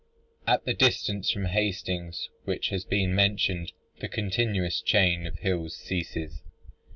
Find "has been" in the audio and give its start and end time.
2.69-3.13